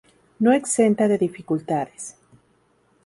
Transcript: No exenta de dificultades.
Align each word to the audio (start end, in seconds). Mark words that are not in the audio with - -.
No 0.39 0.51
exenta 0.51 1.07
de 1.07 1.19
dificultades. 1.19 2.15